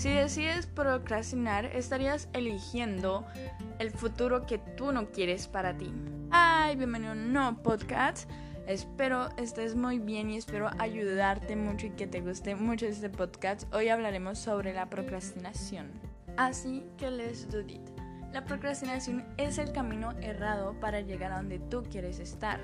Si 0.00 0.08
decides 0.08 0.66
procrastinar, 0.66 1.66
estarías 1.66 2.30
eligiendo 2.32 3.26
el 3.78 3.90
futuro 3.90 4.46
que 4.46 4.56
tú 4.56 4.92
no 4.92 5.10
quieres 5.10 5.46
para 5.46 5.76
ti. 5.76 5.92
Ay, 6.30 6.74
bienvenido 6.76 7.12
a 7.12 7.16
un 7.16 7.34
nuevo 7.34 7.62
podcast. 7.62 8.26
Espero 8.66 9.28
estés 9.36 9.76
muy 9.76 9.98
bien 9.98 10.30
y 10.30 10.38
espero 10.38 10.70
ayudarte 10.78 11.54
mucho 11.54 11.88
y 11.88 11.90
que 11.90 12.06
te 12.06 12.22
guste 12.22 12.54
mucho 12.54 12.86
este 12.86 13.10
podcast. 13.10 13.70
Hoy 13.74 13.90
hablaremos 13.90 14.38
sobre 14.38 14.72
la 14.72 14.88
procrastinación. 14.88 15.90
Así 16.38 16.82
que 16.96 17.10
les 17.10 17.50
do 17.50 17.60
it. 17.60 17.82
La 18.32 18.46
procrastinación 18.46 19.26
es 19.36 19.58
el 19.58 19.70
camino 19.70 20.12
errado 20.22 20.80
para 20.80 21.02
llegar 21.02 21.30
a 21.32 21.36
donde 21.36 21.58
tú 21.58 21.82
quieres 21.82 22.20
estar. 22.20 22.58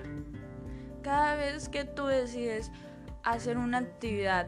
Cada 1.03 1.35
vez 1.35 1.69
que 1.69 1.85
tú 1.85 2.07
decides 2.07 2.73
hacer 3.25 3.59
una 3.59 3.77
actividad 3.77 4.47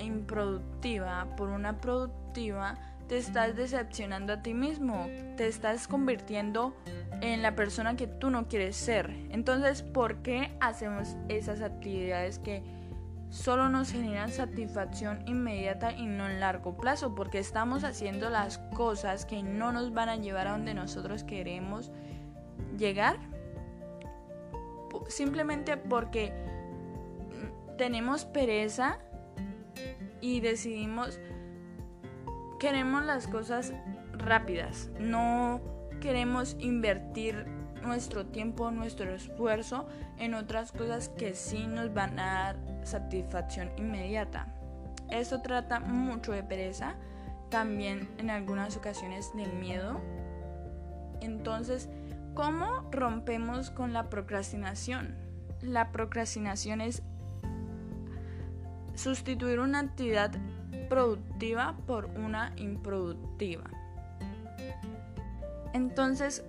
improductiva 0.00 1.26
por 1.36 1.48
una 1.48 1.78
productiva, 1.78 2.76
te 3.10 3.18
estás 3.18 3.56
decepcionando 3.56 4.34
a 4.34 4.42
ti 4.42 4.54
mismo, 4.54 5.06
te 5.36 5.48
estás 5.48 5.88
convirtiendo 5.88 6.76
en 7.20 7.42
la 7.42 7.56
persona 7.56 7.96
que 7.96 8.06
tú 8.06 8.30
no 8.30 8.46
quieres 8.46 8.76
ser. 8.76 9.10
Entonces, 9.30 9.82
¿por 9.82 10.18
qué 10.22 10.52
hacemos 10.60 11.16
esas 11.28 11.60
actividades 11.60 12.38
que 12.38 12.62
solo 13.28 13.68
nos 13.68 13.90
generan 13.90 14.30
satisfacción 14.30 15.24
inmediata 15.26 15.92
y 15.92 16.06
no 16.06 16.28
en 16.28 16.38
largo 16.38 16.76
plazo? 16.76 17.16
Porque 17.16 17.40
estamos 17.40 17.82
haciendo 17.82 18.30
las 18.30 18.58
cosas 18.74 19.26
que 19.26 19.42
no 19.42 19.72
nos 19.72 19.92
van 19.92 20.08
a 20.08 20.14
llevar 20.14 20.46
a 20.46 20.52
donde 20.52 20.74
nosotros 20.74 21.24
queremos 21.24 21.90
llegar. 22.78 23.18
Simplemente 25.08 25.76
porque 25.76 26.32
tenemos 27.76 28.24
pereza 28.24 29.00
y 30.20 30.40
decidimos 30.40 31.18
queremos 32.58 33.04
las 33.04 33.26
cosas 33.26 33.72
rápidas, 34.12 34.90
no 34.98 35.60
queremos 36.00 36.56
invertir 36.60 37.46
nuestro 37.82 38.26
tiempo, 38.26 38.70
nuestro 38.70 39.14
esfuerzo 39.14 39.88
en 40.18 40.34
otras 40.34 40.70
cosas 40.70 41.08
que 41.08 41.34
sí 41.34 41.66
nos 41.66 41.92
van 41.94 42.18
a 42.18 42.24
dar 42.24 42.56
satisfacción 42.82 43.70
inmediata. 43.78 44.54
Esto 45.10 45.40
trata 45.40 45.80
mucho 45.80 46.32
de 46.32 46.42
pereza, 46.42 46.94
también 47.48 48.08
en 48.18 48.30
algunas 48.30 48.76
ocasiones 48.76 49.34
de 49.34 49.46
miedo. 49.46 50.00
Entonces, 51.20 51.88
¿cómo 52.34 52.88
rompemos 52.92 53.70
con 53.70 53.92
la 53.92 54.10
procrastinación? 54.10 55.16
La 55.62 55.90
procrastinación 55.90 56.80
es 56.80 57.02
sustituir 59.00 59.60
una 59.60 59.80
actividad 59.80 60.32
productiva 60.88 61.76
por 61.86 62.06
una 62.06 62.52
improductiva. 62.56 63.64
Entonces, 65.72 66.44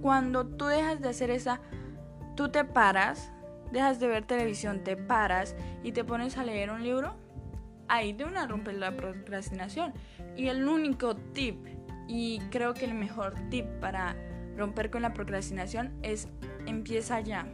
cuando 0.00 0.46
tú 0.46 0.66
dejas 0.66 1.00
de 1.00 1.08
hacer 1.08 1.30
esa, 1.30 1.60
tú 2.36 2.48
te 2.48 2.64
paras, 2.64 3.30
dejas 3.72 4.00
de 4.00 4.08
ver 4.08 4.24
televisión, 4.24 4.82
te 4.82 4.96
paras 4.96 5.54
y 5.82 5.92
te 5.92 6.04
pones 6.04 6.38
a 6.38 6.44
leer 6.44 6.70
un 6.70 6.82
libro, 6.82 7.16
ahí 7.88 8.12
de 8.12 8.24
una 8.24 8.46
rompes 8.46 8.76
la 8.76 8.96
procrastinación. 8.96 9.92
Y 10.36 10.48
el 10.48 10.66
único 10.66 11.16
tip, 11.16 11.66
y 12.06 12.38
creo 12.50 12.74
que 12.74 12.84
el 12.84 12.94
mejor 12.94 13.34
tip 13.50 13.66
para 13.80 14.16
romper 14.56 14.90
con 14.90 15.02
la 15.02 15.12
procrastinación 15.12 15.92
es 16.02 16.28
empieza 16.66 17.20
ya. 17.20 17.46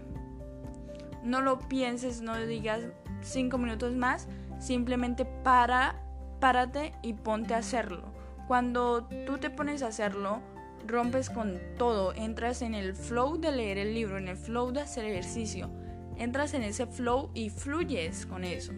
No 1.23 1.41
lo 1.41 1.59
pienses, 1.59 2.21
no 2.21 2.39
digas 2.39 2.85
cinco 3.25 3.59
minutos 3.59 3.95
más, 3.95 4.29
simplemente 4.59 5.25
para, 5.25 6.01
párate 6.41 6.93
y 7.03 7.15
ponte 7.15 7.55
a 7.55 7.59
hacerlo. 7.59 8.03
Cuando 8.47 9.09
tú 9.27 9.39
te 9.39 9.51
pones 9.51 9.83
a 9.83 9.89
hacerlo, 9.89 10.41
rompes 10.87 11.31
con 11.31 11.59
todo, 11.79 12.13
entras 12.15 12.63
en 12.63 12.75
el 12.75 12.95
flow 12.95 13.39
de 13.39 13.53
leer 13.53 13.79
el 13.79 13.95
libro, 13.95 14.19
en 14.19 14.29
el 14.29 14.37
flow 14.37 14.71
de 14.71 14.83
hacer 14.83 15.07
ejercicio, 15.07 15.71
entras 16.17 16.55
en 16.55 16.63
ese 16.63 16.87
flow 16.87 17.31
y 17.35 17.51
fluyes 17.51 18.27
con 18.27 18.45
eso. 18.45 18.73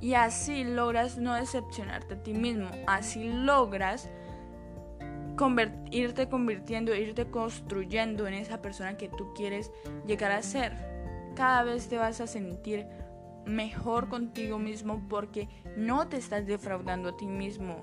Y 0.00 0.14
así 0.14 0.62
logras 0.62 1.18
no 1.18 1.34
decepcionarte 1.34 2.14
a 2.14 2.22
ti 2.22 2.34
mismo, 2.34 2.68
así 2.86 3.28
logras 3.28 4.08
irte 5.90 6.28
convirtiendo, 6.28 6.94
irte 6.94 7.26
construyendo 7.26 8.26
en 8.26 8.34
esa 8.34 8.62
persona 8.62 8.96
que 8.96 9.08
tú 9.08 9.32
quieres 9.34 9.70
llegar 10.06 10.32
a 10.32 10.42
ser. 10.42 10.72
Cada 11.34 11.62
vez 11.62 11.88
te 11.88 11.98
vas 11.98 12.20
a 12.20 12.26
sentir 12.26 12.86
mejor 13.46 14.08
contigo 14.08 14.58
mismo 14.58 15.02
porque 15.08 15.48
no 15.76 16.08
te 16.08 16.16
estás 16.16 16.46
defraudando 16.46 17.10
a 17.10 17.16
ti 17.16 17.26
mismo. 17.26 17.80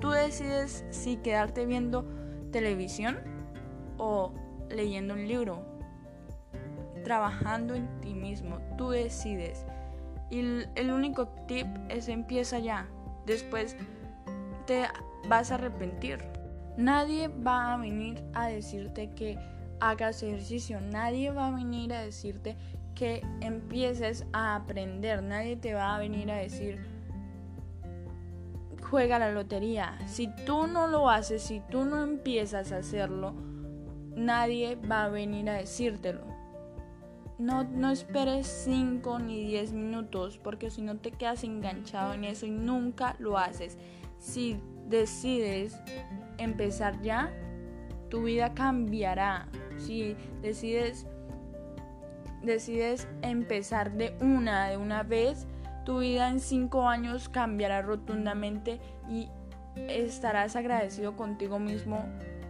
Tú 0.00 0.10
decides 0.10 0.84
si 0.90 1.16
quedarte 1.16 1.64
viendo 1.64 2.04
televisión 2.50 3.18
o 3.96 4.32
leyendo 4.68 5.14
un 5.14 5.26
libro, 5.26 5.64
trabajando 7.04 7.74
en 7.74 7.88
ti 8.00 8.14
mismo. 8.14 8.58
Tú 8.76 8.90
decides. 8.90 9.64
Y 10.30 10.40
el 10.74 10.90
único 10.90 11.28
tip 11.46 11.66
es 11.88 12.08
empieza 12.08 12.58
ya. 12.58 12.88
Después 13.26 13.76
te 14.66 14.86
vas 15.28 15.50
a 15.50 15.54
arrepentir. 15.54 16.18
Nadie 16.76 17.28
va 17.28 17.72
a 17.72 17.76
venir 17.76 18.22
a 18.34 18.48
decirte 18.48 19.10
que 19.10 19.38
hagas 19.80 20.22
ejercicio. 20.22 20.80
Nadie 20.80 21.30
va 21.30 21.48
a 21.48 21.56
venir 21.56 21.92
a 21.94 22.02
decirte 22.02 22.56
que 22.96 23.22
empieces 23.40 24.26
a 24.32 24.56
aprender. 24.56 25.22
Nadie 25.22 25.56
te 25.56 25.74
va 25.74 25.94
a 25.94 25.98
venir 26.00 26.32
a 26.32 26.36
decir, 26.36 26.80
juega 28.90 29.20
la 29.20 29.30
lotería. 29.30 29.96
Si 30.06 30.28
tú 30.44 30.66
no 30.66 30.88
lo 30.88 31.08
haces, 31.08 31.42
si 31.42 31.60
tú 31.70 31.84
no 31.84 32.02
empiezas 32.02 32.72
a 32.72 32.78
hacerlo, 32.78 33.34
nadie 34.16 34.76
va 34.76 35.04
a 35.04 35.08
venir 35.08 35.48
a 35.48 35.54
decírtelo. 35.54 36.24
No, 37.38 37.64
no 37.64 37.90
esperes 37.90 38.46
5 38.64 39.18
ni 39.18 39.44
10 39.44 39.74
minutos 39.74 40.38
porque 40.38 40.70
si 40.70 40.80
no 40.80 40.96
te 40.96 41.10
quedas 41.10 41.44
enganchado 41.44 42.14
en 42.14 42.24
eso 42.24 42.46
y 42.46 42.50
nunca 42.50 43.14
lo 43.18 43.36
haces. 43.36 43.76
Si 44.18 44.58
decides 44.88 45.78
empezar 46.38 47.02
ya, 47.02 47.30
tu 48.08 48.22
vida 48.22 48.54
cambiará. 48.54 49.48
Si 49.76 50.16
decides 50.40 51.06
decides 52.42 53.08
empezar 53.22 53.92
de 53.92 54.16
una, 54.20 54.68
de 54.68 54.76
una 54.76 55.02
vez, 55.02 55.46
tu 55.84 56.00
vida 56.00 56.28
en 56.28 56.40
cinco 56.40 56.88
años 56.88 57.28
cambiará 57.28 57.82
rotundamente 57.82 58.80
y 59.08 59.28
estarás 59.88 60.56
agradecido 60.56 61.16
contigo 61.16 61.58
mismo 61.58 62.04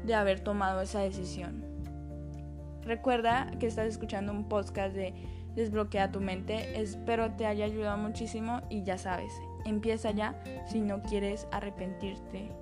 de 0.05 0.15
haber 0.15 0.41
tomado 0.41 0.81
esa 0.81 1.01
decisión. 1.01 1.65
Recuerda 2.83 3.51
que 3.59 3.67
estás 3.67 3.87
escuchando 3.87 4.33
un 4.33 4.49
podcast 4.49 4.95
de 4.95 5.13
Desbloquea 5.57 6.13
tu 6.13 6.21
mente. 6.21 6.81
Espero 6.81 7.33
te 7.33 7.47
haya 7.47 7.65
ayudado 7.65 7.99
muchísimo 7.99 8.63
y 8.71 8.85
ya 8.85 8.97
sabes, 8.97 9.33
empieza 9.65 10.13
ya 10.13 10.41
si 10.67 10.81
no 10.81 11.03
quieres 11.03 11.49
arrepentirte. 11.51 12.53